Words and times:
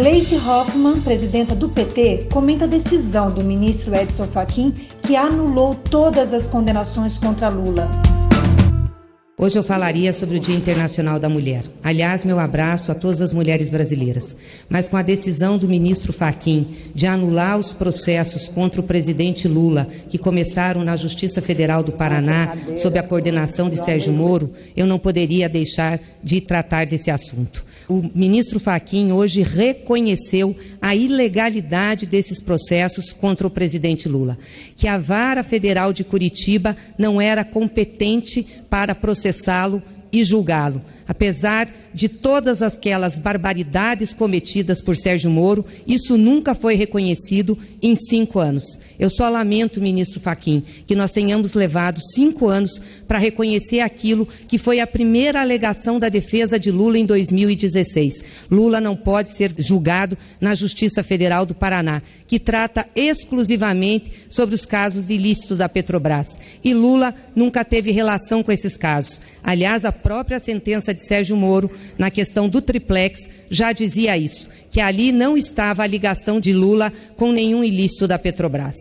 Gleisi 0.00 0.36
Hoffmann, 0.36 1.02
presidenta 1.02 1.54
do 1.54 1.68
PT, 1.68 2.28
comenta 2.32 2.64
a 2.64 2.66
decisão 2.66 3.30
do 3.30 3.44
ministro 3.44 3.94
Edson 3.94 4.26
Fachin 4.26 4.70
que 5.02 5.14
anulou 5.14 5.74
todas 5.74 6.32
as 6.32 6.48
condenações 6.48 7.18
contra 7.18 7.50
Lula. 7.50 7.86
Hoje 9.42 9.58
eu 9.58 9.62
falaria 9.62 10.12
sobre 10.12 10.36
o 10.36 10.38
Dia 10.38 10.54
Internacional 10.54 11.18
da 11.18 11.26
Mulher. 11.26 11.64
Aliás, 11.82 12.26
meu 12.26 12.38
abraço 12.38 12.92
a 12.92 12.94
todas 12.94 13.22
as 13.22 13.32
mulheres 13.32 13.70
brasileiras. 13.70 14.36
Mas 14.68 14.86
com 14.86 14.98
a 14.98 15.02
decisão 15.02 15.56
do 15.56 15.66
ministro 15.66 16.12
Faquim 16.12 16.76
de 16.94 17.06
anular 17.06 17.56
os 17.56 17.72
processos 17.72 18.48
contra 18.48 18.82
o 18.82 18.84
presidente 18.84 19.48
Lula, 19.48 19.88
que 20.10 20.18
começaram 20.18 20.84
na 20.84 20.94
Justiça 20.94 21.40
Federal 21.40 21.82
do 21.82 21.90
Paraná, 21.90 22.54
sob 22.76 22.98
a 22.98 23.02
coordenação 23.02 23.70
de 23.70 23.82
Sérgio 23.82 24.12
Moro, 24.12 24.52
eu 24.76 24.86
não 24.86 24.98
poderia 24.98 25.48
deixar 25.48 25.98
de 26.22 26.42
tratar 26.42 26.84
desse 26.84 27.10
assunto. 27.10 27.64
O 27.88 28.08
ministro 28.14 28.60
Faquim 28.60 29.10
hoje 29.10 29.42
reconheceu 29.42 30.54
a 30.82 30.94
ilegalidade 30.94 32.04
desses 32.04 32.40
processos 32.42 33.10
contra 33.12 33.46
o 33.46 33.50
presidente 33.50 34.06
Lula, 34.06 34.38
que 34.76 34.86
a 34.86 34.98
Vara 34.98 35.42
Federal 35.42 35.92
de 35.94 36.04
Curitiba 36.04 36.76
não 36.98 37.20
era 37.20 37.42
competente 37.42 38.46
para 38.68 38.94
processá-lo 39.30 39.82
e 40.12 40.24
julgá-lo. 40.24 40.82
Apesar 41.06 41.68
de 41.92 42.08
todas 42.08 42.62
aquelas 42.62 43.18
barbaridades 43.18 44.14
cometidas 44.14 44.80
por 44.80 44.96
Sérgio 44.96 45.30
Moro, 45.30 45.64
isso 45.86 46.16
nunca 46.16 46.54
foi 46.54 46.74
reconhecido 46.74 47.58
em 47.82 47.96
cinco 47.96 48.38
anos. 48.38 48.64
Eu 48.98 49.08
só 49.08 49.28
lamento, 49.28 49.80
ministro 49.80 50.20
Faquim, 50.20 50.62
que 50.86 50.94
nós 50.94 51.10
tenhamos 51.10 51.54
levado 51.54 52.00
cinco 52.14 52.48
anos 52.48 52.80
para 53.08 53.18
reconhecer 53.18 53.80
aquilo 53.80 54.28
que 54.46 54.58
foi 54.58 54.78
a 54.78 54.86
primeira 54.86 55.40
alegação 55.40 55.98
da 55.98 56.08
defesa 56.08 56.58
de 56.58 56.70
Lula 56.70 56.98
em 56.98 57.06
2016. 57.06 58.22
Lula 58.50 58.80
não 58.80 58.94
pode 58.94 59.30
ser 59.30 59.54
julgado 59.58 60.16
na 60.40 60.54
Justiça 60.54 61.02
Federal 61.02 61.46
do 61.46 61.54
Paraná, 61.54 62.02
que 62.26 62.38
trata 62.38 62.86
exclusivamente 62.94 64.12
sobre 64.28 64.54
os 64.54 64.64
casos 64.64 65.06
de 65.06 65.14
ilícitos 65.14 65.58
da 65.58 65.68
Petrobras. 65.68 66.38
E 66.62 66.74
Lula 66.74 67.14
nunca 67.34 67.64
teve 67.64 67.90
relação 67.90 68.42
com 68.42 68.52
esses 68.52 68.76
casos. 68.76 69.20
Aliás, 69.42 69.84
a 69.84 69.92
própria 69.92 70.38
sentença 70.38 70.92
de 70.92 71.04
Sérgio 71.04 71.36
Moro 71.36 71.70
na 71.98 72.10
questão 72.10 72.48
do 72.48 72.60
triplex, 72.60 73.20
já 73.50 73.72
dizia 73.72 74.16
isso, 74.16 74.48
que 74.70 74.80
ali 74.80 75.12
não 75.12 75.36
estava 75.36 75.82
a 75.82 75.86
ligação 75.86 76.40
de 76.40 76.52
Lula 76.52 76.92
com 77.16 77.32
nenhum 77.32 77.62
ilícito 77.64 78.06
da 78.06 78.18
Petrobras. 78.18 78.76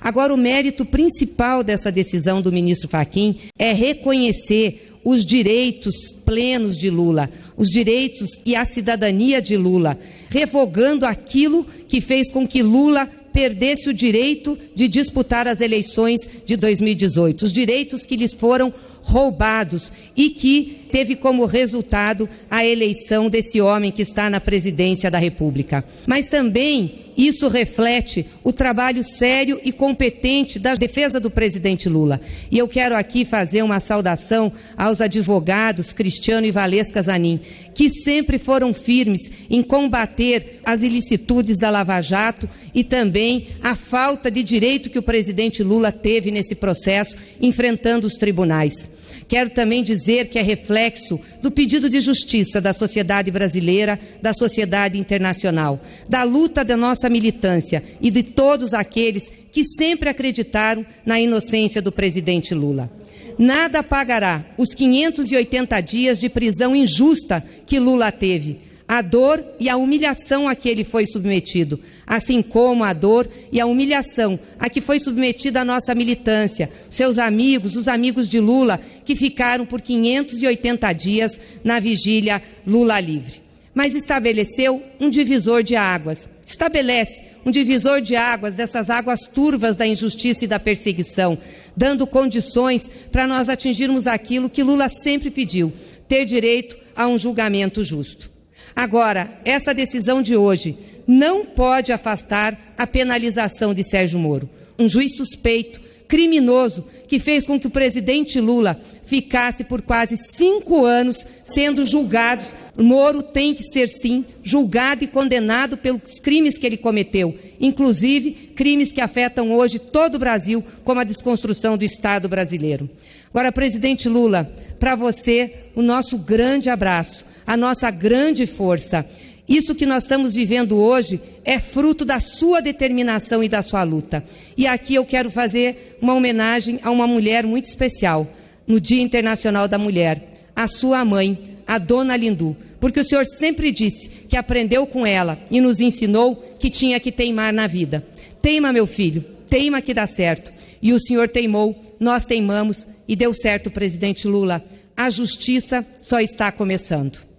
Agora, 0.00 0.34
o 0.34 0.36
mérito 0.36 0.84
principal 0.84 1.64
dessa 1.64 1.90
decisão 1.90 2.42
do 2.42 2.52
ministro 2.52 2.88
Faquim 2.88 3.36
é 3.58 3.72
reconhecer 3.72 4.90
os 5.04 5.24
direitos 5.24 5.94
plenos 6.24 6.78
de 6.78 6.90
Lula, 6.90 7.30
os 7.56 7.68
direitos 7.68 8.30
e 8.44 8.56
a 8.56 8.64
cidadania 8.64 9.40
de 9.40 9.56
Lula, 9.56 9.98
revogando 10.30 11.06
aquilo 11.06 11.64
que 11.86 12.00
fez 12.00 12.30
com 12.30 12.46
que 12.46 12.62
Lula 12.62 13.08
perdesse 13.32 13.88
o 13.88 13.94
direito 13.94 14.56
de 14.74 14.88
disputar 14.88 15.46
as 15.46 15.60
eleições 15.60 16.20
de 16.46 16.56
2018, 16.56 17.44
os 17.44 17.52
direitos 17.52 18.06
que 18.06 18.16
lhes 18.16 18.32
foram 18.32 18.72
roubados 19.04 19.92
e 20.16 20.30
que 20.30 20.86
teve 20.90 21.14
como 21.14 21.44
resultado 21.44 22.28
a 22.50 22.64
eleição 22.64 23.28
desse 23.28 23.60
homem 23.60 23.90
que 23.90 24.02
está 24.02 24.30
na 24.30 24.40
presidência 24.40 25.10
da 25.10 25.18
República. 25.18 25.84
Mas 26.06 26.26
também 26.26 27.04
isso 27.16 27.48
reflete 27.48 28.26
o 28.42 28.52
trabalho 28.52 29.02
sério 29.02 29.60
e 29.62 29.72
competente 29.72 30.58
da 30.58 30.74
defesa 30.74 31.20
do 31.20 31.30
presidente 31.30 31.88
Lula. 31.88 32.20
E 32.50 32.58
eu 32.58 32.66
quero 32.66 32.96
aqui 32.96 33.24
fazer 33.24 33.62
uma 33.62 33.78
saudação 33.80 34.52
aos 34.76 35.00
advogados 35.00 35.92
Cristiano 35.92 36.46
e 36.46 36.52
Valesca 36.52 37.02
Zanin, 37.02 37.40
que 37.74 37.90
sempre 37.90 38.38
foram 38.38 38.72
firmes 38.72 39.30
em 39.50 39.62
combater 39.62 40.60
as 40.64 40.82
ilicitudes 40.82 41.58
da 41.58 41.70
Lava 41.70 42.00
Jato 42.00 42.48
e 42.72 42.82
também 42.82 43.48
a 43.62 43.74
falta 43.74 44.30
de 44.30 44.42
direito 44.42 44.90
que 44.90 44.98
o 44.98 45.02
presidente 45.02 45.62
Lula 45.62 45.92
teve 45.92 46.30
nesse 46.30 46.54
processo, 46.54 47.16
enfrentando 47.40 48.06
os 48.06 48.14
tribunais. 48.14 48.93
Quero 49.28 49.50
também 49.50 49.82
dizer 49.82 50.28
que 50.28 50.38
é 50.38 50.42
reflexo 50.42 51.20
do 51.42 51.50
pedido 51.50 51.88
de 51.88 52.00
justiça 52.00 52.60
da 52.60 52.72
sociedade 52.72 53.30
brasileira, 53.30 53.98
da 54.20 54.32
sociedade 54.32 54.98
internacional, 54.98 55.80
da 56.08 56.22
luta 56.22 56.64
da 56.64 56.76
nossa 56.76 57.08
militância 57.08 57.82
e 58.00 58.10
de 58.10 58.22
todos 58.22 58.74
aqueles 58.74 59.30
que 59.52 59.64
sempre 59.64 60.08
acreditaram 60.08 60.84
na 61.06 61.20
inocência 61.20 61.80
do 61.80 61.92
presidente 61.92 62.54
Lula. 62.54 62.90
Nada 63.38 63.82
pagará 63.82 64.44
os 64.58 64.74
580 64.74 65.80
dias 65.80 66.20
de 66.20 66.28
prisão 66.28 66.74
injusta 66.74 67.44
que 67.66 67.78
Lula 67.78 68.10
teve 68.12 68.73
a 68.86 69.00
dor 69.00 69.42
e 69.58 69.68
a 69.68 69.76
humilhação 69.76 70.46
a 70.46 70.54
que 70.54 70.68
ele 70.68 70.84
foi 70.84 71.06
submetido, 71.06 71.80
assim 72.06 72.42
como 72.42 72.84
a 72.84 72.92
dor 72.92 73.28
e 73.50 73.60
a 73.60 73.66
humilhação 73.66 74.38
a 74.58 74.68
que 74.68 74.80
foi 74.80 75.00
submetida 75.00 75.60
a 75.60 75.64
nossa 75.64 75.94
militância, 75.94 76.70
seus 76.88 77.18
amigos, 77.18 77.76
os 77.76 77.88
amigos 77.88 78.28
de 78.28 78.40
Lula, 78.40 78.80
que 79.04 79.16
ficaram 79.16 79.64
por 79.64 79.80
580 79.80 80.92
dias 80.92 81.40
na 81.62 81.80
vigília 81.80 82.42
Lula 82.66 83.00
livre. 83.00 83.42
Mas 83.74 83.94
estabeleceu 83.94 84.82
um 85.00 85.08
divisor 85.08 85.62
de 85.62 85.74
águas. 85.74 86.28
Estabelece 86.46 87.22
um 87.44 87.50
divisor 87.50 88.00
de 88.00 88.14
águas 88.14 88.54
dessas 88.54 88.88
águas 88.88 89.26
turvas 89.26 89.76
da 89.76 89.86
injustiça 89.86 90.44
e 90.44 90.48
da 90.48 90.60
perseguição, 90.60 91.36
dando 91.76 92.06
condições 92.06 92.88
para 93.10 93.26
nós 93.26 93.48
atingirmos 93.48 94.06
aquilo 94.06 94.48
que 94.48 94.62
Lula 94.62 94.88
sempre 94.88 95.30
pediu: 95.30 95.72
ter 96.06 96.24
direito 96.24 96.76
a 96.94 97.08
um 97.08 97.18
julgamento 97.18 97.82
justo. 97.82 98.33
Agora, 98.74 99.40
essa 99.44 99.74
decisão 99.74 100.20
de 100.20 100.36
hoje 100.36 100.76
não 101.06 101.44
pode 101.44 101.92
afastar 101.92 102.74
a 102.76 102.86
penalização 102.86 103.74
de 103.74 103.84
Sérgio 103.84 104.18
Moro, 104.18 104.48
um 104.78 104.88
juiz 104.88 105.16
suspeito, 105.16 105.80
criminoso, 106.08 106.84
que 107.08 107.18
fez 107.18 107.46
com 107.46 107.58
que 107.58 107.66
o 107.66 107.70
presidente 107.70 108.40
Lula 108.40 108.80
ficasse 109.04 109.64
por 109.64 109.82
quase 109.82 110.16
cinco 110.16 110.84
anos 110.84 111.26
sendo 111.42 111.84
julgado. 111.84 112.44
Moro 112.76 113.22
tem 113.22 113.54
que 113.54 113.62
ser, 113.62 113.88
sim, 113.88 114.24
julgado 114.42 115.04
e 115.04 115.08
condenado 115.08 115.76
pelos 115.76 116.18
crimes 116.20 116.58
que 116.58 116.66
ele 116.66 116.76
cometeu, 116.76 117.36
inclusive 117.60 118.30
crimes 118.54 118.92
que 118.92 119.00
afetam 119.00 119.52
hoje 119.52 119.78
todo 119.78 120.16
o 120.16 120.18
Brasil, 120.18 120.64
como 120.82 121.00
a 121.00 121.04
desconstrução 121.04 121.76
do 121.76 121.84
Estado 121.84 122.28
brasileiro. 122.28 122.88
Agora, 123.30 123.52
presidente 123.52 124.08
Lula, 124.08 124.52
para 124.78 124.94
você, 124.94 125.52
o 125.74 125.82
nosso 125.82 126.18
grande 126.18 126.68
abraço 126.68 127.24
a 127.46 127.56
nossa 127.56 127.90
grande 127.90 128.46
força. 128.46 129.06
Isso 129.48 129.74
que 129.74 129.84
nós 129.84 130.04
estamos 130.04 130.34
vivendo 130.34 130.78
hoje 130.78 131.20
é 131.44 131.58
fruto 131.58 132.04
da 132.04 132.18
sua 132.18 132.60
determinação 132.60 133.44
e 133.44 133.48
da 133.48 133.62
sua 133.62 133.82
luta. 133.82 134.24
E 134.56 134.66
aqui 134.66 134.94
eu 134.94 135.04
quero 135.04 135.30
fazer 135.30 135.98
uma 136.00 136.14
homenagem 136.14 136.80
a 136.82 136.90
uma 136.90 137.06
mulher 137.06 137.44
muito 137.44 137.66
especial, 137.66 138.26
no 138.66 138.80
Dia 138.80 139.02
Internacional 139.02 139.68
da 139.68 139.76
Mulher, 139.76 140.50
a 140.56 140.66
sua 140.66 141.04
mãe, 141.04 141.58
a 141.66 141.76
dona 141.78 142.16
Lindu, 142.16 142.56
porque 142.80 143.00
o 143.00 143.04
Senhor 143.04 143.26
sempre 143.26 143.70
disse 143.70 144.08
que 144.08 144.36
aprendeu 144.36 144.86
com 144.86 145.06
ela 145.06 145.38
e 145.50 145.60
nos 145.60 145.80
ensinou 145.80 146.36
que 146.58 146.70
tinha 146.70 146.98
que 146.98 147.12
teimar 147.12 147.52
na 147.52 147.66
vida. 147.66 148.06
Teima, 148.40 148.72
meu 148.72 148.86
filho, 148.86 149.24
teima 149.48 149.82
que 149.82 149.94
dá 149.94 150.06
certo. 150.06 150.52
E 150.80 150.92
o 150.92 151.00
Senhor 151.00 151.28
teimou, 151.28 151.96
nós 152.00 152.24
teimamos 152.24 152.88
e 153.06 153.14
deu 153.14 153.32
certo, 153.34 153.70
presidente 153.70 154.26
Lula. 154.26 154.64
A 154.96 155.10
justiça 155.10 155.84
só 156.00 156.20
está 156.20 156.52
começando. 156.52 157.33